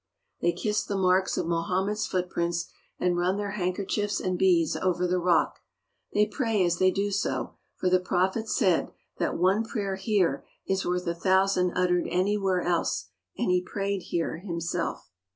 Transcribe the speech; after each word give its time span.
They 0.41 0.51
kiss 0.51 0.83
the 0.83 0.97
marks 0.97 1.37
of 1.37 1.45
Mo 1.45 1.61
hammed's 1.61 2.07
footprints 2.07 2.65
and 2.99 3.17
run 3.17 3.37
their 3.37 3.51
handkerchiefs 3.51 4.19
and 4.19 4.35
beads 4.35 4.75
over 4.75 5.05
the 5.05 5.19
rock. 5.19 5.59
They 6.11 6.25
pray 6.25 6.65
as 6.65 6.79
they 6.79 6.89
do 6.89 7.11
so, 7.11 7.53
for 7.75 7.87
the 7.87 7.99
Prophet 7.99 8.49
said 8.49 8.89
that 9.19 9.37
one 9.37 9.63
prayer 9.63 9.97
here 9.97 10.43
is 10.65 10.83
worth 10.87 11.05
a 11.05 11.13
thousand 11.13 11.73
uttered 11.75 12.07
anywhere 12.09 12.61
else, 12.61 13.09
and 13.37 13.51
he 13.51 13.61
prayed 13.61 14.01
here 14.07 14.37
himself. 14.39 15.11